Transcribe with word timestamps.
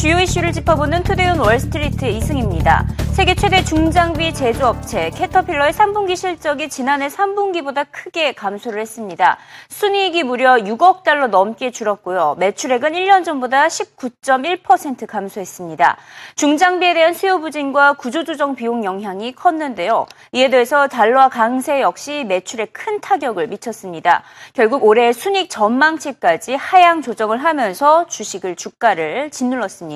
주요 0.00 0.18
이슈를 0.18 0.52
짚어보는 0.52 1.02
투데이온 1.02 1.40
월스트리트 1.40 2.06
이승입니다. 2.06 2.86
세계 3.12 3.34
최대 3.34 3.62
중장비 3.62 4.32
제조업체 4.32 5.10
캐터필러의 5.10 5.74
3분기 5.74 6.16
실적이 6.16 6.70
지난해 6.70 7.08
3분기보다 7.08 7.84
크게 7.90 8.32
감소를 8.32 8.80
했습니다. 8.80 9.36
순이익이 9.68 10.22
무려 10.22 10.54
6억 10.54 11.02
달러 11.02 11.26
넘게 11.26 11.70
줄었고요. 11.70 12.36
매출액은 12.38 12.92
1년 12.92 13.26
전보다 13.26 13.66
19.1% 13.66 15.06
감소했습니다. 15.06 15.98
중장비에 16.36 16.94
대한 16.94 17.12
수요 17.12 17.38
부진과 17.38 17.92
구조조정 17.94 18.54
비용 18.54 18.84
영향이 18.84 19.34
컸는데요. 19.34 20.06
이에 20.32 20.48
대해서 20.48 20.88
달러 20.88 21.28
강세 21.28 21.82
역시 21.82 22.24
매출에 22.26 22.66
큰 22.72 23.02
타격을 23.02 23.48
미쳤습니다. 23.48 24.22
결국 24.54 24.82
올해 24.82 25.12
순이익 25.12 25.50
전망치까지 25.50 26.54
하향 26.54 27.02
조정을 27.02 27.44
하면서 27.44 28.06
주식을 28.06 28.56
주가를 28.56 29.28
짓눌렀습니다. 29.30 29.89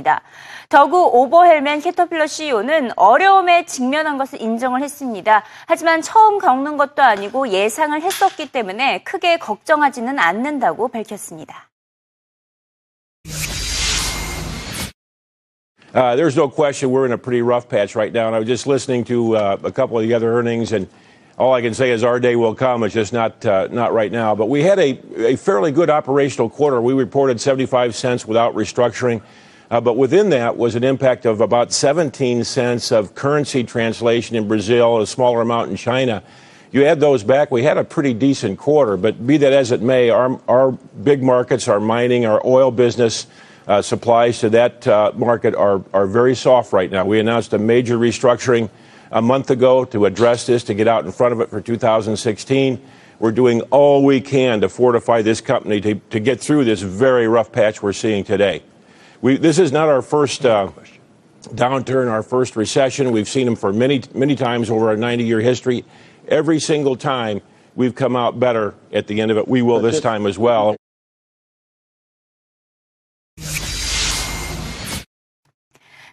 더구 0.69 1.09
오버헬맨 1.11 1.81
캐터필러 1.81 2.27
CEO는 2.27 2.91
어려움에 2.95 3.65
직면한 3.65 4.17
것을 4.17 4.41
인정을 4.41 4.81
했습니다. 4.81 5.43
하지만 5.65 6.01
처음 6.01 6.39
겪는 6.39 6.77
것도 6.77 7.01
아니고 7.01 7.49
예상을 7.49 7.99
했었기 8.01 8.51
때문에 8.51 9.03
크게 9.03 9.37
걱정하지는 9.37 10.19
않는다고 10.19 10.87
밝혔습니다. 10.89 11.69
Uh, 15.93 16.15
there's 16.15 16.35
no 16.35 16.47
question 16.47 16.91
we're 16.91 17.05
in 17.05 17.13
a 17.13 17.17
pretty 17.17 17.41
rough 17.41 17.67
patch 17.67 17.95
right 17.95 18.13
now. 18.13 18.27
And 18.27 18.35
I 18.35 18.39
was 18.39 18.47
just 18.47 18.67
listening 18.67 19.03
to 19.05 19.35
uh, 19.35 19.57
a 19.63 19.71
couple 19.71 19.97
of 19.97 20.03
the 20.03 20.13
other 20.13 20.31
earnings, 20.31 20.71
and 20.71 20.87
all 21.35 21.51
I 21.51 21.61
can 21.61 21.73
say 21.73 21.89
is 21.89 22.03
our 22.03 22.19
day 22.19 22.35
will 22.35 22.53
come. 22.53 22.83
It's 22.83 22.93
just 22.93 23.11
not 23.11 23.43
uh, 23.43 23.69
not 23.71 23.91
right 23.91 24.11
now. 24.11 24.35
But 24.35 24.49
we 24.49 24.61
had 24.61 24.77
a, 24.77 24.99
a 25.17 25.35
fairly 25.35 25.71
good 25.71 25.89
operational 25.89 26.47
quarter. 26.47 26.79
We 26.79 26.93
reported 26.93 27.41
75 27.41 27.95
cents 27.95 28.27
without 28.27 28.53
restructuring. 28.53 29.21
Uh, 29.70 29.80
but 29.80 29.96
within 29.96 30.30
that 30.30 30.56
was 30.56 30.74
an 30.74 30.84
impact 30.84 31.24
of 31.24 31.40
about 31.40 31.72
17 31.72 32.44
cents 32.44 32.92
of 32.92 33.14
currency 33.14 33.64
translation 33.64 34.36
in 34.36 34.46
Brazil, 34.46 35.00
a 35.00 35.06
smaller 35.06 35.40
amount 35.40 35.70
in 35.70 35.76
China. 35.76 36.22
You 36.70 36.84
add 36.84 37.00
those 37.00 37.22
back, 37.22 37.50
we 37.50 37.62
had 37.62 37.78
a 37.78 37.84
pretty 37.84 38.14
decent 38.14 38.58
quarter. 38.58 38.96
But 38.96 39.26
be 39.26 39.36
that 39.38 39.52
as 39.52 39.72
it 39.72 39.80
may, 39.80 40.10
our, 40.10 40.40
our 40.48 40.72
big 40.72 41.22
markets, 41.22 41.68
our 41.68 41.80
mining, 41.80 42.26
our 42.26 42.44
oil 42.44 42.70
business, 42.70 43.26
uh, 43.66 43.80
supplies 43.80 44.40
to 44.40 44.50
that 44.50 44.86
uh, 44.86 45.12
market 45.14 45.54
are, 45.54 45.82
are 45.94 46.06
very 46.06 46.34
soft 46.34 46.72
right 46.72 46.90
now. 46.90 47.04
We 47.04 47.18
announced 47.20 47.52
a 47.52 47.58
major 47.58 47.96
restructuring 47.96 48.68
a 49.10 49.22
month 49.22 49.50
ago 49.50 49.84
to 49.86 50.04
address 50.04 50.46
this, 50.46 50.64
to 50.64 50.74
get 50.74 50.88
out 50.88 51.04
in 51.04 51.12
front 51.12 51.32
of 51.32 51.40
it 51.40 51.48
for 51.48 51.60
2016. 51.60 52.82
We're 53.20 53.32
doing 53.32 53.60
all 53.70 54.04
we 54.04 54.20
can 54.20 54.60
to 54.60 54.68
fortify 54.68 55.22
this 55.22 55.40
company 55.40 55.80
to, 55.80 55.94
to 55.94 56.20
get 56.20 56.40
through 56.40 56.64
this 56.64 56.82
very 56.82 57.28
rough 57.28 57.52
patch 57.52 57.82
we're 57.82 57.92
seeing 57.92 58.24
today. 58.24 58.62
We, 59.24 59.38
this 59.38 59.58
is 59.58 59.72
not 59.72 59.88
our 59.88 60.02
first 60.02 60.44
uh, 60.44 60.68
downturn, 61.44 62.10
our 62.10 62.22
first 62.22 62.56
recession. 62.56 63.10
We've 63.10 63.26
seen 63.26 63.46
them 63.46 63.56
for 63.56 63.72
many, 63.72 64.02
many 64.12 64.36
times 64.36 64.68
over 64.68 64.88
our 64.88 64.98
90 64.98 65.24
year 65.24 65.40
history. 65.40 65.86
Every 66.28 66.60
single 66.60 66.94
time 66.94 67.40
we've 67.74 67.94
come 67.94 68.16
out 68.16 68.38
better 68.38 68.74
at 68.92 69.06
the 69.06 69.22
end 69.22 69.30
of 69.30 69.38
it. 69.38 69.48
We 69.48 69.62
will 69.62 69.80
this 69.80 69.98
time 69.98 70.26
as 70.26 70.38
well. 70.38 70.76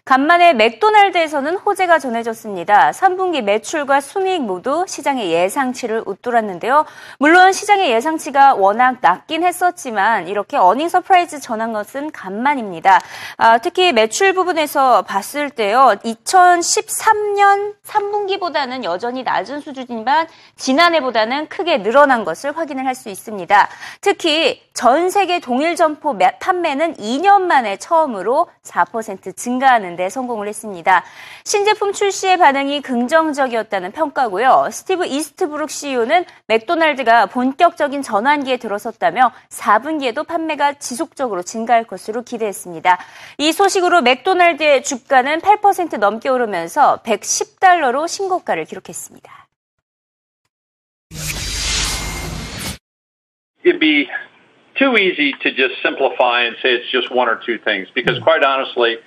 간만에 0.04 0.52
맥도날드에서는 0.54 1.58
호재가 1.58 2.00
전해졌습니다. 2.00 2.90
3분기 2.90 3.40
매출과 3.40 4.00
순이익 4.00 4.42
모두 4.42 4.84
시장의 4.88 5.30
예상치를 5.30 6.02
웃돌았는데요. 6.06 6.86
물론 7.20 7.52
시장의 7.52 7.88
예상치가 7.92 8.54
워낙 8.54 8.96
낮긴 9.00 9.44
했었지만 9.44 10.26
이렇게 10.26 10.56
어닝 10.56 10.88
서프라이즈 10.88 11.38
전한 11.38 11.72
것은 11.72 12.10
간만입니다. 12.10 13.00
아, 13.36 13.58
특히 13.58 13.92
매출 13.92 14.34
부분에서 14.34 15.02
봤을 15.02 15.50
때요. 15.50 15.94
2013년 16.04 17.76
3분기보다는 17.86 18.82
여전히 18.82 19.22
낮은 19.22 19.60
수준이지만 19.60 20.26
지난해보다는 20.56 21.48
크게 21.48 21.84
늘어난 21.84 22.24
것을 22.24 22.56
확인을 22.56 22.86
할 22.86 22.92
수 22.92 23.08
있습니다. 23.08 23.68
특히 24.02 24.60
전 24.74 25.08
세계 25.08 25.40
동일 25.40 25.76
점포 25.76 26.16
판매는 26.40 26.96
2년 26.96 27.42
만에 27.42 27.78
처음으로 27.78 28.48
4% 28.64 29.34
증가하는 29.34 29.91
데 29.96 30.08
성공을 30.08 30.48
했습니다. 30.48 31.04
신제품 31.44 31.92
출시의 31.92 32.38
반응이 32.38 32.82
긍정적이었다는 32.82 33.92
평가고요. 33.92 34.68
스티브 34.70 35.06
이스트브룩 35.06 35.70
CEO는 35.70 36.24
맥도날드가 36.46 37.26
본격적인 37.26 38.02
전환기에 38.02 38.56
들어섰다며 38.58 39.32
4분기에도 39.48 40.26
판매가 40.26 40.74
지속적으로 40.74 41.42
증가할 41.42 41.84
것으로 41.84 42.22
기대했습니다. 42.22 42.98
이 43.38 43.52
소식으로 43.52 44.02
맥도날드의 44.02 44.82
주가는 44.82 45.40
8% 45.40 45.98
넘게 45.98 46.28
오르면서 46.28 47.00
110달러로 47.04 48.08
신고가를 48.08 48.64
기록했습니다. 48.64 49.42
It'd 53.64 53.78
be 53.78 54.08
too 54.74 54.96
easy 54.96 55.32
to 55.42 55.50
just 55.54 55.80
simplify 55.82 56.44
and 56.44 56.56
say 56.60 56.74
it's 56.74 56.90
just 56.90 57.10
one 57.14 57.28
or 57.28 57.38
two 57.46 57.58
things 57.58 57.88
because 57.94 58.18
quite 58.22 58.42
honestly, 58.42 58.98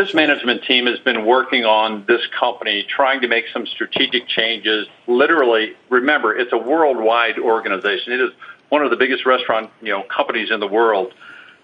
this 0.00 0.14
management 0.14 0.64
team 0.64 0.86
has 0.86 0.98
been 1.00 1.26
working 1.26 1.66
on 1.66 2.04
this 2.08 2.22
company, 2.28 2.86
trying 2.88 3.20
to 3.20 3.28
make 3.28 3.44
some 3.52 3.66
strategic 3.66 4.26
changes. 4.26 4.86
Literally, 5.06 5.74
remember, 5.90 6.34
it's 6.34 6.52
a 6.54 6.58
worldwide 6.58 7.38
organization. 7.38 8.14
It 8.14 8.20
is 8.20 8.30
one 8.70 8.82
of 8.82 8.90
the 8.90 8.96
biggest 8.96 9.26
restaurant, 9.26 9.70
you 9.82 9.90
know, 9.90 10.02
companies 10.04 10.50
in 10.50 10.58
the 10.58 10.66
world. 10.66 11.12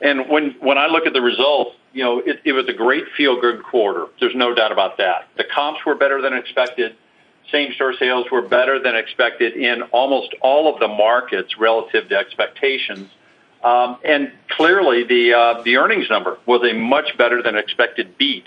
And 0.03 0.29
when, 0.29 0.55
when 0.61 0.77
I 0.77 0.87
look 0.87 1.07
at 1.07 1.15
the 1.15 1.23
results, 1.23 1.77
you 1.95 2.05
know, 2.05 2.19
it, 2.19 2.43
it 2.45 2.53
was 2.53 2.69
a 2.69 2.75
great 2.75 3.05
feel 3.17 3.41
good 3.41 3.63
quarter. 3.63 4.09
There's 4.21 4.35
no 4.35 4.55
doubt 4.55 4.71
about 4.71 4.99
that. 4.99 5.29
The 5.39 5.45
comps 5.45 5.87
were 5.87 5.95
better 5.95 6.21
than 6.21 6.35
expected. 6.35 6.95
Same 7.51 7.73
store 7.73 7.95
sales 7.99 8.27
were 8.31 8.43
better 8.43 8.79
than 8.79 8.97
expected 8.97 9.57
in 9.57 9.81
almost 9.93 10.35
all 10.43 10.73
of 10.73 10.79
the 10.79 10.89
markets 10.89 11.57
relative 11.57 12.11
to 12.11 12.17
expectations. 12.17 13.09
Um, 13.67 13.99
and 14.05 14.31
clearly, 14.49 15.03
the 15.03 15.35
uh, 15.35 15.63
the 15.63 15.79
earnings 15.79 16.09
number 16.09 16.39
was 16.47 16.63
a 16.63 16.73
much 16.73 17.19
better 17.19 17.43
than 17.43 17.57
expected 17.57 18.17
beat. 18.17 18.45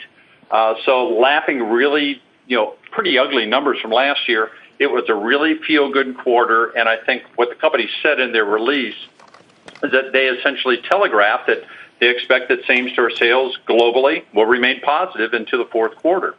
Uh, 0.49 0.75
so, 0.85 1.09
lapping 1.09 1.61
really, 1.61 2.21
you 2.47 2.55
know, 2.55 2.75
pretty 2.91 3.17
ugly 3.17 3.45
numbers 3.45 3.81
from 3.81 3.91
last 3.91 4.29
year, 4.29 4.49
it 4.79 4.87
was 4.87 5.03
a 5.09 5.13
really 5.13 5.55
feel 5.67 5.91
good 5.91 6.17
quarter. 6.17 6.67
And 6.67 6.87
I 6.87 6.95
think 7.05 7.23
what 7.35 7.49
the 7.49 7.55
company 7.55 7.89
said 8.01 8.21
in 8.21 8.31
their 8.31 8.45
release 8.45 8.95
is 9.83 9.91
that 9.91 10.13
they 10.13 10.27
essentially 10.27 10.77
telegraphed 10.89 11.47
that 11.47 11.63
they 11.99 12.09
expect 12.09 12.47
that 12.47 12.59
same 12.65 12.89
store 12.91 13.11
sales 13.11 13.59
globally 13.67 14.23
will 14.33 14.45
remain 14.45 14.79
positive 14.79 15.33
into 15.33 15.57
the 15.57 15.65
fourth 15.65 15.97
quarter. 15.97 16.35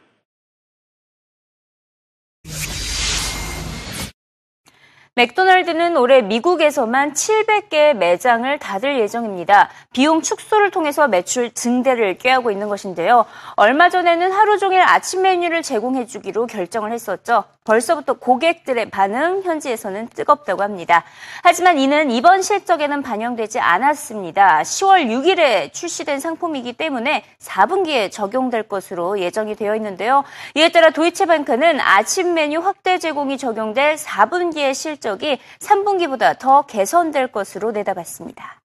맥도날드는 5.20 5.98
올해 5.98 6.22
미국에서만 6.22 7.12
700개의 7.12 7.92
매장을 7.94 8.58
닫을 8.58 8.98
예정입니다. 9.00 9.68
비용 9.92 10.22
축소를 10.22 10.70
통해서 10.70 11.08
매출 11.08 11.50
증대를 11.50 12.16
꾀하고 12.16 12.50
있는 12.50 12.70
것인데요. 12.70 13.26
얼마 13.56 13.90
전에는 13.90 14.32
하루 14.32 14.56
종일 14.56 14.80
아침 14.80 15.20
메뉴를 15.20 15.60
제공해주기로 15.60 16.46
결정을 16.46 16.92
했었죠. 16.92 17.44
벌써부터 17.64 18.14
고객들의 18.14 18.90
반응 18.90 19.42
현지에서는 19.42 20.08
뜨겁다고 20.08 20.62
합니다. 20.62 21.04
하지만 21.42 21.78
이는 21.78 22.10
이번 22.10 22.42
실적에는 22.42 23.02
반영되지 23.02 23.60
않았습니다. 23.60 24.62
10월 24.62 25.06
6일에 25.06 25.72
출시된 25.72 26.20
상품이기 26.20 26.72
때문에 26.74 27.24
4분기에 27.38 28.10
적용될 28.10 28.64
것으로 28.64 29.18
예정이 29.18 29.56
되어 29.56 29.76
있는데요. 29.76 30.24
이에 30.54 30.70
따라 30.70 30.90
도이체뱅크는 30.90 31.80
아침 31.80 32.34
메뉴 32.34 32.60
확대 32.60 32.98
제공이 32.98 33.36
적용될 33.38 33.96
4분기의 33.96 34.74
실적이 34.74 35.38
3분기보다 35.58 36.38
더 36.38 36.62
개선될 36.62 37.28
것으로 37.28 37.72
내다봤습니다. 37.72 38.59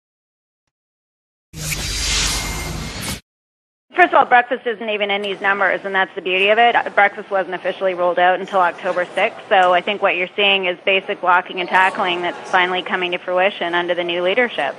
First 3.96 4.10
of 4.10 4.16
all, 4.16 4.26
breakfast 4.26 4.68
isn't 4.68 4.90
even 4.90 5.10
in 5.10 5.22
these 5.22 5.40
numbers, 5.40 5.82
and 5.86 5.96
that's 5.96 6.14
the 6.16 6.22
beauty 6.22 6.50
of 6.50 6.58
it. 6.58 6.76
Breakfast 6.96 7.32
wasn't 7.32 7.56
officially 7.56 7.94
rolled 7.94 8.20
out 8.20 8.40
until 8.42 8.60
October 8.60 9.06
6th, 9.06 9.48
so 9.48 9.74
I 9.74 9.80
think 9.80 10.02
what 10.02 10.18
you're 10.18 10.28
seeing 10.36 10.66
is 10.66 10.78
basic 10.86 11.22
blocking 11.22 11.62
and 11.62 11.70
tackling 11.70 12.22
that's 12.22 12.52
finally 12.52 12.82
coming 12.82 13.12
to 13.14 13.18
fruition 13.18 13.74
under 13.74 13.96
the 13.96 14.04
new 14.04 14.22
leadership. 14.22 14.76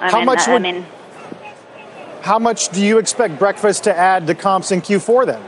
I 0.00 0.10
How 0.10 0.16
mean, 0.18 0.26
much 0.26 0.48
uh, 0.48 0.50
I 0.50 0.52
would- 0.54 0.62
mean, 0.62 0.86
How 2.22 2.38
much 2.38 2.70
do 2.70 2.82
you 2.82 2.98
expect 2.98 3.38
breakfast 3.38 3.84
to 3.84 3.94
add 3.96 4.26
to 4.28 4.34
comps 4.34 4.72
in 4.72 4.80
Q4 4.80 5.26
then? 5.26 5.42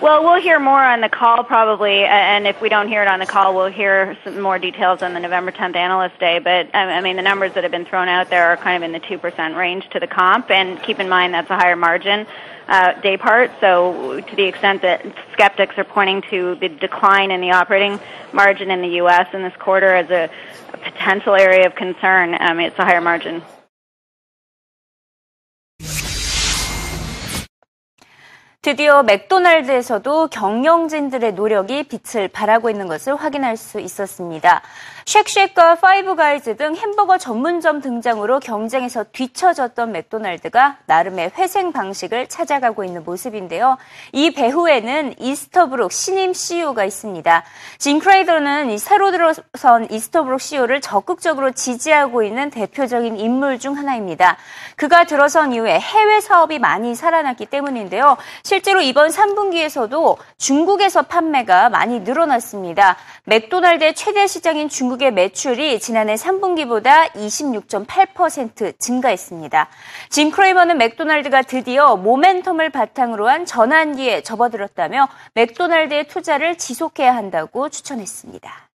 Well, 0.00 0.22
we'll 0.22 0.40
hear 0.40 0.58
more 0.58 0.82
on 0.82 1.00
the 1.00 1.08
call 1.08 1.44
probably, 1.44 2.04
and 2.04 2.46
if 2.46 2.60
we 2.60 2.68
don't 2.68 2.88
hear 2.88 3.02
it 3.02 3.08
on 3.08 3.18
the 3.18 3.26
call, 3.26 3.54
we'll 3.54 3.70
hear 3.70 4.16
some 4.24 4.40
more 4.40 4.58
details 4.58 5.02
on 5.02 5.12
the 5.12 5.20
November 5.20 5.52
10th 5.52 5.76
Analyst 5.76 6.18
Day. 6.18 6.38
But 6.38 6.74
I 6.74 6.98
I 6.98 7.00
mean, 7.00 7.16
the 7.16 7.22
numbers 7.22 7.52
that 7.54 7.64
have 7.64 7.70
been 7.70 7.84
thrown 7.84 8.08
out 8.08 8.30
there 8.30 8.46
are 8.46 8.56
kind 8.56 8.82
of 8.82 8.86
in 8.86 8.92
the 8.92 9.00
2% 9.00 9.56
range 9.56 9.88
to 9.90 10.00
the 10.00 10.06
comp, 10.06 10.50
and 10.50 10.82
keep 10.82 11.00
in 11.00 11.08
mind 11.08 11.34
that's 11.34 11.50
a 11.50 11.56
higher 11.56 11.76
margin. 11.76 12.26
Uh, 12.68 12.92
day 13.00 13.16
part, 13.16 13.50
so 13.60 14.20
to 14.20 14.36
the 14.36 14.44
extent 14.44 14.80
that 14.82 15.04
skeptics 15.32 15.76
are 15.76 15.84
pointing 15.84 16.22
to 16.30 16.54
the 16.56 16.68
decline 16.68 17.32
in 17.32 17.40
the 17.40 17.50
operating 17.50 17.98
margin 18.32 18.70
in 18.70 18.80
the 18.80 18.96
U.S. 19.02 19.26
in 19.34 19.42
this 19.42 19.56
quarter 19.56 19.92
as 19.92 20.08
a, 20.08 20.30
a 20.72 20.78
potential 20.78 21.34
area 21.34 21.66
of 21.66 21.74
concern, 21.74 22.36
um, 22.40 22.60
it's 22.60 22.78
a 22.78 22.84
higher 22.84 23.00
margin. 23.00 23.42
드디어 28.62 29.02
맥도날드에서도 29.02 30.28
경영진들의 30.28 31.32
노력이 31.32 31.84
빛을 31.84 32.28
발하고 32.28 32.68
있는 32.68 32.88
것을 32.88 33.16
확인할 33.16 33.56
수 33.56 33.80
있었습니다. 33.80 34.60
쉑쉑과 35.10 35.74
파이브가이즈 35.74 36.56
등 36.56 36.76
햄버거 36.76 37.18
전문점 37.18 37.80
등장으로 37.80 38.38
경쟁에서 38.38 39.04
뒤처졌던 39.10 39.90
맥도날드가 39.90 40.76
나름의 40.86 41.32
회생 41.36 41.72
방식을 41.72 42.28
찾아가고 42.28 42.84
있는 42.84 43.02
모습인데요. 43.02 43.76
이 44.12 44.30
배후에는 44.30 45.16
이스터브룩 45.18 45.90
신임 45.90 46.32
CEO가 46.32 46.84
있습니다. 46.84 47.42
진 47.78 47.98
크레이더는 47.98 48.78
새로 48.78 49.10
들어선 49.10 49.90
이스터브룩 49.90 50.40
CEO를 50.40 50.80
적극적으로 50.80 51.50
지지하고 51.50 52.22
있는 52.22 52.50
대표적인 52.50 53.18
인물 53.18 53.58
중 53.58 53.76
하나입니다. 53.76 54.36
그가 54.76 55.02
들어선 55.06 55.52
이후에 55.52 55.80
해외 55.80 56.20
사업이 56.20 56.60
많이 56.60 56.94
살아났기 56.94 57.46
때문인데요. 57.46 58.16
실제로 58.44 58.80
이번 58.80 59.08
3분기에서도 59.08 60.16
중국에서 60.38 61.02
판매가 61.02 61.68
많이 61.70 61.98
늘어났습니다. 61.98 62.96
맥도날드의 63.24 63.96
최대 63.96 64.28
시장인 64.28 64.68
중국 64.68 64.99
의 65.02 65.12
매출이 65.12 65.80
지난해 65.80 66.14
3분기보다 66.14 67.10
26.8% 67.12 68.78
증가했습니다. 68.78 69.68
짐 70.08 70.30
크레이머는 70.30 70.78
맥도날드가 70.78 71.42
드디어 71.42 71.96
모멘텀을 71.96 72.72
바탕으로 72.72 73.28
한 73.28 73.46
전환기에 73.46 74.22
접어들었다며 74.22 75.08
맥도날드의 75.34 76.08
투자를 76.08 76.58
지속해야 76.58 77.14
한다고 77.14 77.68
추천했습니다. 77.68 78.70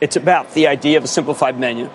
It's 0.00 0.16
about 0.16 0.54
the 0.54 0.68
idea 0.68 0.96
of 0.96 1.04
a 1.04 1.08
simplified 1.08 1.58
menu. 1.58 1.88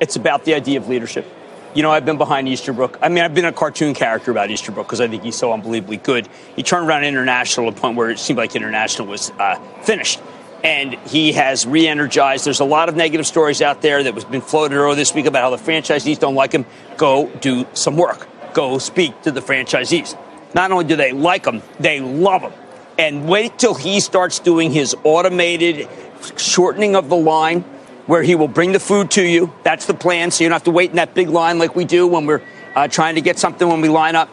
It's 0.00 0.16
about 0.16 0.44
the 0.44 0.54
idea 0.54 0.80
of 0.80 0.88
leadership. 0.88 1.39
You 1.72 1.84
know, 1.84 1.92
I've 1.92 2.04
been 2.04 2.18
behind 2.18 2.48
Easterbrook. 2.48 2.98
I 3.00 3.08
mean, 3.08 3.22
I've 3.22 3.34
been 3.34 3.44
a 3.44 3.52
cartoon 3.52 3.94
character 3.94 4.32
about 4.32 4.50
Easterbrook 4.50 4.88
because 4.88 5.00
I 5.00 5.06
think 5.06 5.22
he's 5.22 5.36
so 5.36 5.52
unbelievably 5.52 5.98
good. 5.98 6.28
He 6.56 6.64
turned 6.64 6.88
around 6.88 7.04
international 7.04 7.70
to 7.70 7.78
a 7.78 7.80
point 7.80 7.96
where 7.96 8.10
it 8.10 8.18
seemed 8.18 8.38
like 8.38 8.56
international 8.56 9.06
was 9.06 9.30
uh, 9.38 9.54
finished. 9.82 10.20
And 10.64 10.94
he 11.06 11.32
has 11.32 11.66
re 11.66 11.86
energized. 11.86 12.44
There's 12.44 12.58
a 12.58 12.64
lot 12.64 12.88
of 12.88 12.96
negative 12.96 13.24
stories 13.24 13.62
out 13.62 13.82
there 13.82 14.02
that 14.02 14.14
was 14.14 14.24
been 14.24 14.40
floated 14.40 14.74
earlier 14.74 14.96
this 14.96 15.14
week 15.14 15.26
about 15.26 15.42
how 15.42 15.56
the 15.56 15.62
franchisees 15.62 16.18
don't 16.18 16.34
like 16.34 16.52
him. 16.52 16.66
Go 16.96 17.28
do 17.40 17.64
some 17.72 17.96
work. 17.96 18.26
Go 18.52 18.78
speak 18.78 19.22
to 19.22 19.30
the 19.30 19.40
franchisees. 19.40 20.18
Not 20.54 20.72
only 20.72 20.84
do 20.84 20.96
they 20.96 21.12
like 21.12 21.46
him, 21.46 21.62
they 21.78 22.00
love 22.00 22.42
him. 22.42 22.52
And 22.98 23.28
wait 23.28 23.58
till 23.58 23.74
he 23.74 24.00
starts 24.00 24.40
doing 24.40 24.72
his 24.72 24.96
automated 25.04 25.88
shortening 26.36 26.96
of 26.96 27.08
the 27.08 27.16
line 27.16 27.64
where 28.10 28.24
he 28.24 28.34
will 28.34 28.48
bring 28.48 28.72
the 28.72 28.80
food 28.80 29.08
to 29.08 29.22
you. 29.22 29.52
That's 29.62 29.86
the 29.86 29.94
plan. 29.94 30.32
So 30.32 30.42
you 30.42 30.50
don't 30.50 30.56
have 30.56 30.64
to 30.64 30.72
wait 30.72 30.90
in 30.90 30.96
that 30.96 31.14
big 31.14 31.28
line 31.28 31.60
like 31.60 31.76
we 31.76 31.84
do 31.84 32.08
when 32.08 32.26
we're 32.26 32.42
uh, 32.74 32.88
trying 32.88 33.14
to 33.14 33.20
get 33.20 33.38
something 33.38 33.68
when 33.68 33.80
we 33.80 33.88
line 33.88 34.16
up. 34.16 34.28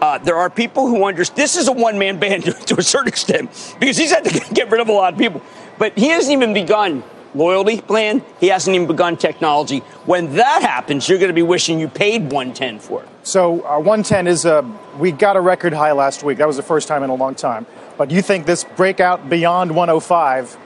Uh, 0.00 0.18
there 0.18 0.36
are 0.36 0.50
people 0.50 0.88
who 0.88 1.04
understand 1.04 1.38
this 1.38 1.56
is 1.56 1.68
a 1.68 1.72
one 1.72 1.96
man 1.96 2.18
band 2.18 2.42
to, 2.66 2.76
a 2.76 2.82
certain 2.82 3.06
extent 3.06 3.76
because 3.78 3.96
he's 3.96 4.10
had 4.10 4.24
to 4.24 4.44
get 4.54 4.68
rid 4.72 4.80
of 4.80 4.88
a 4.88 4.92
lot 4.92 5.12
of 5.12 5.18
people. 5.18 5.40
But 5.78 5.96
he 5.96 6.08
hasn't 6.08 6.32
even 6.32 6.52
begun 6.52 7.04
loyalty 7.32 7.80
plan. 7.80 8.24
He 8.40 8.48
hasn't 8.48 8.74
even 8.74 8.88
begun 8.88 9.16
technology. 9.16 9.78
When 10.06 10.34
that 10.34 10.62
happens, 10.62 11.08
you're 11.08 11.18
going 11.18 11.28
to 11.28 11.32
be 11.32 11.42
wishing 11.42 11.78
you 11.78 11.86
paid 11.86 12.32
110 12.32 12.80
for 12.80 13.04
it. 13.04 13.08
So 13.22 13.64
uh, 13.64 13.76
110 13.76 14.26
is 14.26 14.44
a 14.44 14.68
we 14.98 15.12
got 15.12 15.36
a 15.36 15.40
record 15.40 15.72
high 15.72 15.92
last 15.92 16.24
week. 16.24 16.38
That 16.38 16.48
was 16.48 16.56
the 16.56 16.64
first 16.64 16.88
time 16.88 17.04
in 17.04 17.10
a 17.10 17.14
long 17.14 17.36
time. 17.36 17.64
But 17.96 18.10
you 18.10 18.22
think 18.22 18.46
this 18.46 18.64
breakout 18.64 19.30
beyond 19.30 19.76
105 19.76 20.58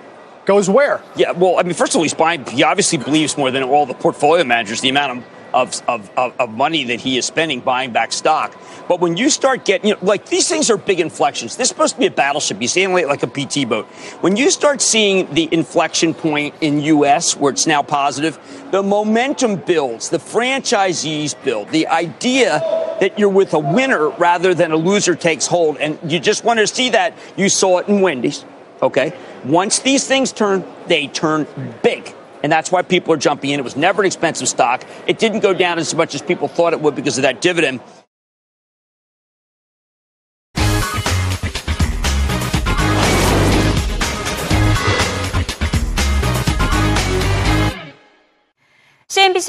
goes 0.44 0.69
where? 0.69 1.02
Yeah, 1.17 1.32
well, 1.32 1.58
I 1.58 1.62
mean, 1.62 1.75
first 1.75 1.93
of 1.93 1.96
all, 1.96 2.02
he's 2.02 2.14
buying. 2.14 2.44
He 2.46 2.62
obviously 2.62 2.99
believes 2.99 3.37
more 3.37 3.50
than 3.50 3.62
all 3.62 3.87
the 3.87 3.94
portfolio 3.94 4.44
managers 4.44 4.81
the 4.81 4.88
amount 4.88 5.25
of, 5.55 5.82
of, 5.88 6.11
of, 6.19 6.41
of 6.41 6.50
money 6.50 6.85
that 6.85 7.00
he 7.00 7.17
is 7.17 7.25
spending 7.25 7.61
buying 7.61 7.93
back 7.93 8.12
stock. 8.12 8.55
But 8.88 9.00
when 9.00 9.17
you 9.17 9.31
start 9.31 9.64
getting, 9.64 9.88
you 9.88 9.94
know, 9.94 10.00
like 10.02 10.26
these 10.26 10.49
things 10.49 10.69
are 10.70 10.76
big 10.76 11.00
inflections. 11.00 11.56
This 11.56 11.67
is 11.67 11.69
supposed 11.70 11.94
to 11.94 12.00
be 12.00 12.06
a 12.06 12.11
battleship. 12.11 12.61
You 12.61 12.69
see 12.69 12.82
it 12.82 12.88
like 12.88 13.23
a 13.23 13.26
PT 13.26 13.69
boat. 13.69 13.87
When 14.20 14.37
you 14.37 14.50
start 14.50 14.82
seeing 14.82 15.32
the 15.32 15.49
inflection 15.52 16.12
point 16.12 16.55
in 16.61 16.81
U.S. 16.82 17.37
where 17.37 17.52
it's 17.52 17.67
now 17.67 17.82
positive, 17.82 18.38
the 18.70 18.82
momentum 18.82 19.56
builds, 19.56 20.11
the 20.11 20.19
franchisees 20.19 21.43
build, 21.44 21.70
the 21.70 21.87
idea 21.87 22.58
that 23.00 23.19
you're 23.19 23.29
with 23.29 23.55
a 23.55 23.58
winner 23.58 24.11
rather 24.11 24.55
than 24.55 24.73
a 24.73 24.76
loser 24.76 25.14
takes 25.14 25.47
hold. 25.47 25.79
And 25.79 25.99
you 26.11 26.20
just 26.20 26.44
want 26.44 26.61
to 26.61 26.67
see 26.67 26.90
that. 26.90 27.14
You 27.37 27.49
saw 27.49 27.79
it 27.79 27.88
in 27.88 28.00
Wendy's. 28.00 28.44
Okay. 28.85 29.15
Once 29.45 29.79
these 29.79 30.07
things 30.07 30.31
turn, 30.31 30.63
they 30.87 31.07
turn 31.07 31.47
big. 31.83 32.15
And 32.43 32.53
that's 32.53 32.71
why 32.71 32.83
people 32.83 33.15
are 33.15 33.17
jumping 33.17 33.51
in. 33.51 33.59
It 33.59 33.63
was 33.63 33.77
never 33.77 34.03
an 34.03 34.07
expensive 34.07 34.47
stock. 34.47 34.85
It 35.07 35.19
didn't 35.19 35.41
go 35.41 35.55
down 35.55 35.79
as 35.79 35.95
much 35.95 36.15
as 36.15 36.21
people 36.21 36.47
thought 36.47 36.75
it 36.75 36.81
would 36.83 36.95
because 36.95 37.17
of 37.17 37.23
that 37.23 37.41
dividend. 37.41 37.81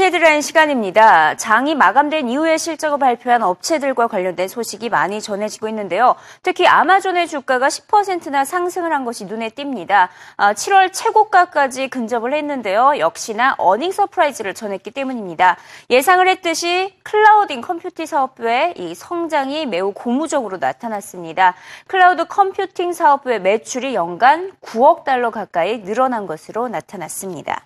헤드라인 0.06 0.42
시간입니다. 0.42 1.36
장이 1.36 1.74
마감된 1.74 2.30
이후에 2.30 2.58
실적을 2.58 3.00
발표한 3.00 3.42
업체들과 3.42 4.06
관련된 4.06 4.48
소식이 4.48 4.90
많이 4.90 5.20
전해지고 5.20 5.68
있는데요. 5.70 6.14
특히 6.44 6.68
아마존의 6.68 7.28
주가가 7.28 7.70
10%나 7.70 8.46
상승을 8.46 8.94
한 8.94 9.04
것이 9.04 9.26
눈에 9.26 9.50
띕니다. 9.50 10.10
7월 10.38 10.76
아, 10.76 10.88
최고가까지 10.90 11.88
근접을 11.88 12.36
했는데요. 12.36 13.00
역시나 13.00 13.56
어닝 13.58 13.92
서프라이즈를 13.92 14.54
전했기 14.54 14.92
때문입니다. 14.92 15.58
예상을 15.90 16.28
했듯이 16.28 16.94
클라우딩 17.02 17.62
컴퓨팅 17.62 18.06
사업부의 18.06 18.76
이 18.78 18.94
성장이 18.94 19.66
매우 19.66 19.92
고무적으로 19.92 20.58
나타났습니다. 20.58 21.56
클라우드 21.88 22.28
컴퓨팅 22.28 22.94
사업부의 22.94 23.42
매출이 23.42 23.96
연간 23.96 24.52
9억 24.62 25.04
달러 25.04 25.32
가까이 25.32 25.82
늘어난 25.82 26.28
것으로 26.28 26.68
나타났습니다. 26.68 27.66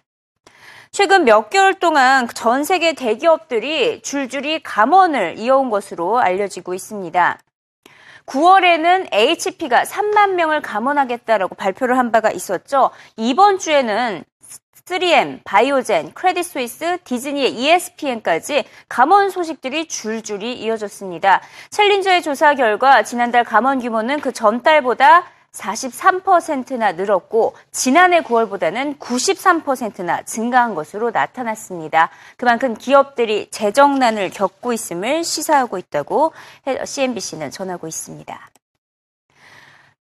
최근 0.92 1.24
몇 1.24 1.50
개월 1.50 1.75
동안 1.75 2.27
전 2.33 2.63
세계 2.63 2.94
대기업들이 2.94 4.01
줄줄이 4.01 4.62
감원을 4.63 5.38
이어온 5.38 5.69
것으로 5.69 6.19
알려지고 6.19 6.74
있습니다. 6.74 7.38
9월에는 8.25 9.07
HP가 9.12 9.83
3만 9.83 10.33
명을 10.36 10.62
감원하겠다라고 10.62 11.56
발표를 11.56 11.98
한 11.98 12.12
바가 12.12 12.31
있었죠. 12.31 12.92
이번 13.18 13.57
주에는 13.57 14.24
3M, 14.89 15.42
바이오젠, 15.44 16.13
크레딧 16.13 16.44
스위스, 16.44 16.98
디즈니의 17.04 17.54
ESPN까지 17.54 18.64
감원 18.88 19.30
소식들이 19.30 19.88
줄줄이 19.88 20.54
이어졌습니다. 20.54 21.42
챌린저의 21.69 22.23
조사 22.23 22.56
결과 22.56 23.04
지난달 23.04 23.44
감원 23.44 23.80
규모는 23.80 24.19
그 24.19 24.31
전달보다 24.31 25.26
43%나 25.53 26.94
늘었고 26.94 27.56
지난해 27.71 28.21
9월보다는 28.21 28.99
93%나 28.99 30.23
증가한 30.23 30.75
것으로 30.75 31.11
나타났습니다. 31.11 32.09
그만큼 32.37 32.75
기업들이 32.75 33.49
재정난을 33.51 34.29
겪고 34.29 34.73
있음을 34.73 35.23
시사하고 35.23 35.77
있다고 35.77 36.33
CNBC는 36.85 37.51
전하고 37.51 37.87
있습니다. 37.87 38.49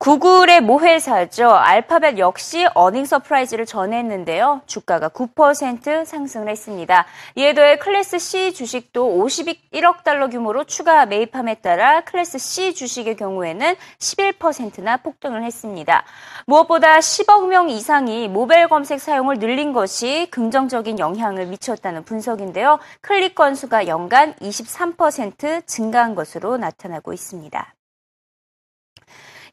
구글의 0.04 0.60
모회사죠. 0.60 1.48
알파벳 1.48 2.18
역시 2.18 2.66
어닝 2.74 3.06
서프라이즈를 3.06 3.64
전했는데요. 3.64 4.60
주가가 4.66 5.08
9% 5.08 6.04
상승을 6.04 6.50
했습니다. 6.50 7.06
이에 7.36 7.54
더해 7.54 7.78
클래스 7.78 8.18
C 8.18 8.52
주식도 8.52 9.02
51억 9.02 10.04
달러 10.04 10.28
규모로 10.28 10.64
추가 10.64 11.06
매입함에 11.06 11.54
따라 11.62 12.02
클래스 12.02 12.36
C 12.36 12.74
주식의 12.74 13.16
경우에는 13.16 13.76
11%나 13.98 14.98
폭등을 14.98 15.42
했습니다. 15.42 16.04
무엇보다 16.44 16.98
10억 16.98 17.46
명 17.46 17.70
이상이 17.70 18.28
모바일 18.28 18.68
검색 18.68 19.00
사용을 19.00 19.38
늘린 19.38 19.72
것이 19.72 20.28
긍정적인 20.30 20.98
영향을 20.98 21.46
미쳤다는 21.46 22.04
분석인데요. 22.04 22.78
클릭 23.00 23.34
건수가 23.34 23.86
연간 23.86 24.34
23% 24.34 25.66
증가한 25.66 26.14
것으로 26.14 26.58
나타나고 26.58 27.14
있습니다. 27.14 27.74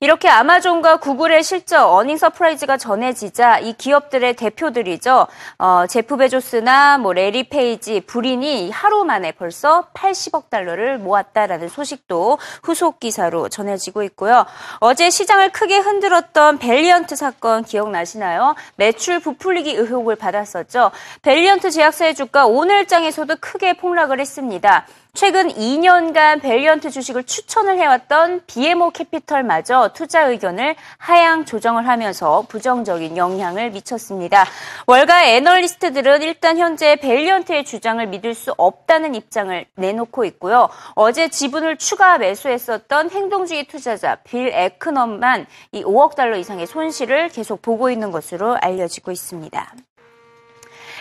이렇게 0.04 0.30
아마존과 0.30 0.98
구글의 0.98 1.44
실적 1.44 1.94
어닝 1.94 2.18
서프라이즈가 2.18 2.78
전해지자 2.78 3.60
이 3.60 3.74
기업들의 3.74 4.36
대표들이죠. 4.36 5.28
어, 5.60 5.86
제프 5.88 6.18
베조스나 6.18 6.98
뭐 6.98 7.14
래리 7.14 7.48
페이지, 7.48 8.00
브린이 8.02 8.72
하루 8.72 9.04
만에 9.04 9.32
벌써 9.32 9.90
80억 9.94 10.50
달러를 10.50 10.98
모았다라는 10.98 11.70
소식도 11.70 12.40
후속 12.64 13.00
기사로 13.00 13.50
전해지고 13.50 14.02
있고요. 14.02 14.48
어제 14.80 15.12
시장을 15.12 15.52
크게 15.52 15.78
흔들었던 15.78 16.58
밸리언트 16.58 17.16
사건 17.16 17.64
기억나시나요? 17.64 18.56
매출 18.78 19.20
부풀리기 19.20 19.74
의혹을 19.76 20.16
받았었죠. 20.16 20.90
밸리언트 21.22 21.70
제약사의 21.70 22.16
주가 22.16 22.48
오늘장에서도 22.48 23.36
크게 23.40 23.74
폭락을 23.74 24.20
했습니다. 24.20 24.88
최근 25.14 25.50
2년간 25.50 26.42
밸리언트 26.42 26.90
주식을 26.90 27.26
추천을 27.26 27.78
해왔던 27.78 28.44
BMO 28.48 28.92
캐피털마저 28.92 29.92
투자 29.94 30.28
의견을 30.28 30.76
하향 30.98 31.44
조정을 31.44 31.86
하면서 31.86 32.46
부정적인 32.48 33.18
영향을 33.18 33.72
미쳤습니다. 33.72 34.46
월가 34.88 35.26
애널리스트들은 35.26 36.22
일단 36.22 36.58
현재 36.58 36.96
밸리언트의 36.96 37.66
주장을 37.66 38.06
믿을 38.08 38.34
수 38.34 38.54
없다는 38.58 39.14
입장을 39.14 39.66
내놓고 39.76 40.24
있고요. 40.26 40.70
어제 40.96 41.28
지분을 41.28 41.78
추가 41.78 42.18
매수했었던 42.18 43.10
행동주의 43.12 43.68
투자자 43.68 44.16
빌 44.24 44.48
애크먼만 44.48 45.46
이 45.74 45.84
5억 45.84 46.16
달러 46.16 46.38
이상의 46.38 46.66
손실을 46.68 47.28
계속 47.30 47.62
보고 47.62 47.90
있는 47.90 48.12
것으로 48.12 48.58
알려지고 48.62 49.12
있습니다. 49.12 49.76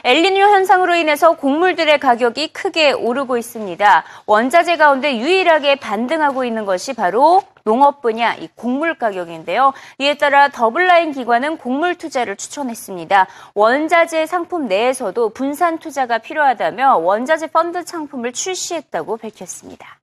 엘리뇨 0.04 0.48
현상으로 0.48 0.94
인해서 0.94 1.32
곡물들의 1.32 1.98
가격이 1.98 2.52
크게 2.52 2.92
오르고 2.92 3.36
있습니다. 3.36 4.04
원자재 4.26 4.76
가운데 4.76 5.16
유일하게 5.18 5.76
반등하고 5.76 6.44
있는 6.44 6.64
것이 6.64 6.94
바로 6.94 7.42
농업 7.64 8.00
분야 8.00 8.34
이 8.34 8.48
곡물 8.54 8.94
가격인데요. 8.94 9.72
이에 9.98 10.14
따라 10.14 10.48
더블라인 10.48 11.12
기관은 11.12 11.58
곡물 11.58 11.94
투자를 11.96 12.36
추천했습니다. 12.36 13.26
원자재 13.54 14.26
상품 14.26 14.66
내에서도 14.68 15.30
분산 15.30 15.78
투자가 15.78 16.18
필요하다며 16.18 16.96
원자재 16.98 17.48
펀드 17.48 17.82
상품을 17.84 18.32
출시했다고 18.32 19.18
밝혔습니다. 19.18 19.98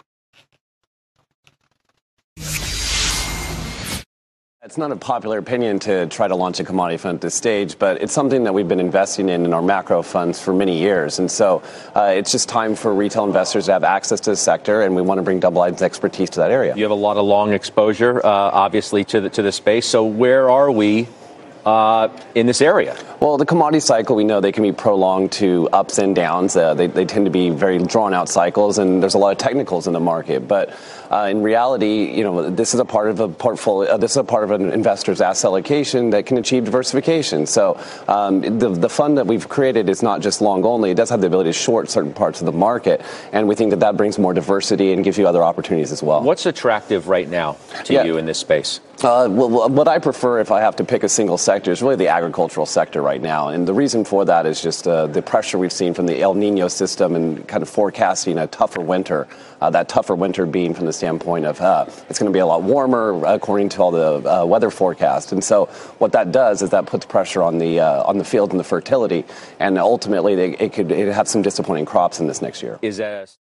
It's 4.68 4.78
not 4.78 4.92
a 4.92 4.98
popular 4.98 5.38
opinion 5.38 5.80
to 5.80 6.08
try 6.08 6.28
to 6.28 6.36
launch 6.36 6.60
a 6.60 6.66
commodity 6.66 6.98
fund 6.98 7.16
at 7.16 7.22
this 7.22 7.36
stage, 7.36 7.80
but 7.80 8.02
it's 8.02 8.12
something 8.12 8.44
that 8.44 8.54
we've 8.54 8.68
been 8.68 8.82
investing 8.82 9.30
in 9.30 9.46
in 9.46 9.54
our 9.54 9.62
macro 9.62 10.02
funds 10.02 10.42
for 10.42 10.54
many 10.54 10.78
years. 10.78 11.20
And 11.20 11.32
so 11.32 11.64
uh, 11.96 12.12
it's 12.14 12.34
just 12.34 12.50
time 12.50 12.76
for 12.76 12.94
retail 12.94 13.24
investors 13.24 13.68
to 13.68 13.72
have 13.72 13.86
access 13.86 14.20
to 14.20 14.32
the 14.32 14.36
sector, 14.36 14.82
and 14.82 14.94
we 14.94 15.02
want 15.02 15.20
to 15.20 15.22
bring 15.22 15.40
Double 15.40 15.62
I's 15.62 15.82
expertise 15.82 16.30
to 16.32 16.42
that 16.42 16.52
area. 16.52 16.76
You 16.76 16.84
have 16.84 16.92
a 16.92 16.96
lot 16.96 17.16
of 17.16 17.26
long 17.26 17.54
exposure, 17.54 18.18
uh, 18.18 18.30
obviously, 18.30 19.06
to 19.06 19.22
the, 19.22 19.30
to 19.30 19.42
the 19.42 19.54
space. 19.54 19.88
So 19.88 20.04
where 20.04 20.50
are 20.50 20.70
we 20.70 21.08
uh, 21.68 22.08
in 22.34 22.46
this 22.48 22.62
area? 22.62 22.96
Well, 23.20 23.38
the 23.38 23.46
commodity 23.46 23.82
cycle, 23.82 24.16
we 24.16 24.24
know 24.24 24.40
they 24.40 24.54
can 24.54 24.64
be 24.64 24.72
prolonged 24.72 25.34
to 25.34 25.68
ups 25.74 25.98
and 25.98 26.16
downs. 26.16 26.56
Uh, 26.56 26.74
they, 26.74 26.88
they 26.88 27.04
tend 27.04 27.26
to 27.26 27.32
be 27.32 27.50
very 27.50 27.78
drawn 27.80 28.14
out 28.14 28.30
cycles, 28.30 28.78
and 28.78 29.04
there's 29.04 29.16
a 29.16 29.18
lot 29.18 29.32
of 29.34 29.38
technicals 29.38 29.86
in 29.86 29.92
the 29.92 30.00
market. 30.00 30.48
But 30.48 30.74
uh, 31.12 31.28
in 31.30 31.42
reality, 31.42 32.06
you 32.16 32.24
know, 32.24 32.50
this 32.50 32.74
is 32.74 32.80
a 32.80 32.86
part 32.86 33.10
of 33.10 33.20
a 33.20 33.28
portfolio. 33.28 33.92
Uh, 33.92 33.98
this 33.98 34.12
is 34.12 34.18
a 34.18 34.24
part 34.24 34.46
of 34.46 34.52
an 34.52 34.72
investor's 34.72 35.20
asset 35.20 35.50
allocation 35.50 36.12
that 36.12 36.26
can 36.26 36.38
achieve 36.38 36.64
diversification. 36.64 37.46
So 37.46 37.78
um, 38.08 38.60
the 38.60 38.70
the 38.70 38.90
fund 38.90 39.18
that 39.18 39.28
we've 39.28 39.50
created 39.50 39.90
is 39.90 40.02
not 40.02 40.22
just 40.22 40.40
long 40.40 40.64
only. 40.64 40.92
It 40.92 40.96
does 40.96 41.10
have 41.10 41.20
the 41.20 41.28
ability 41.28 41.50
to 41.50 41.54
short 41.54 41.90
certain 41.90 42.14
parts 42.14 42.40
of 42.40 42.46
the 42.46 42.54
market, 42.54 43.02
and 43.34 43.46
we 43.48 43.56
think 43.56 43.72
that 43.72 43.82
that 43.82 43.98
brings 43.98 44.18
more 44.18 44.34
diversity 44.34 44.94
and 44.94 45.04
gives 45.04 45.18
you 45.18 45.28
other 45.28 45.44
opportunities 45.44 45.92
as 45.92 46.02
well. 46.02 46.22
What's 46.24 46.46
attractive 46.46 47.10
right 47.10 47.28
now 47.28 47.58
to 47.86 47.94
Yeah. 47.94 48.04
you 48.06 48.18
in 48.18 48.26
this 48.26 48.40
space? 48.40 48.80
Uh, 49.04 49.28
well, 49.30 49.70
what 49.70 49.88
I 49.88 50.00
prefer, 50.00 50.40
if 50.40 50.52
I 50.52 50.62
have 50.62 50.76
to 50.78 50.84
pick 50.84 51.04
a 51.04 51.10
single 51.10 51.38
sector, 51.38 51.72
is 51.72 51.84
really 51.84 51.98
the 51.98 52.08
agricultural 52.08 52.66
sector 52.66 53.00
right 53.00 53.22
now. 53.22 53.50
And 53.50 53.68
the 53.68 53.74
reason 53.74 54.04
for 54.04 54.26
that 54.26 54.48
is 54.48 54.60
just 54.60 54.88
uh, 54.88 55.06
the 55.06 55.22
pressure 55.22 55.60
we've 55.60 55.72
seen 55.72 55.94
from 55.94 56.08
the 56.08 56.20
El 56.20 56.34
Nino 56.34 56.68
system 56.68 57.16
and 57.16 57.48
kind 57.48 57.62
of 57.62 57.70
forecasting 57.70 58.40
a 58.40 58.48
tougher 58.48 58.82
winter. 58.82 59.28
Uh, 59.62 59.70
that 59.70 59.88
tougher 59.88 60.16
winter 60.16 60.48
being 60.48 60.74
from 60.74 60.88
the 60.88 60.94
standpoint 60.94 61.46
of 61.46 61.62
uh, 61.62 61.86
it's 62.10 62.18
going 62.18 62.32
to 62.32 62.36
be 62.36 62.40
a 62.40 62.46
lot 62.46 62.64
warmer 62.64 63.24
according 63.26 63.70
to 63.70 63.82
all 63.84 63.92
the 63.92 64.42
uh, 64.42 64.46
weather 64.46 64.72
forecast. 64.72 65.32
And 65.32 65.44
so 65.44 65.66
what 66.00 66.12
that 66.14 66.32
does 66.32 66.64
is 66.64 66.72
that 66.72 66.88
puts 66.88 67.06
pressure 67.06 67.44
on 67.44 67.60
the 67.60 67.80
uh, 67.80 68.04
on 68.04 68.18
the 68.18 68.26
field 68.26 68.52
and 68.52 68.60
the 68.60 68.64
fertility, 68.64 69.26
and 69.60 69.78
ultimately 69.78 70.36
they, 70.36 70.52
it 70.58 70.74
could 70.74 70.92
it 70.92 71.14
have 71.14 71.28
some 71.28 71.44
disappointing 71.44 71.86
crops 71.86 72.20
in 72.20 72.26
this 72.26 72.42
next 72.42 72.64
year. 72.64 72.80
Is 72.82 72.98
that 72.98 73.36